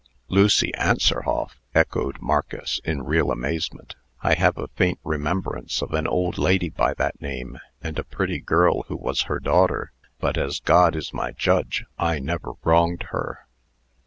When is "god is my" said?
10.59-11.33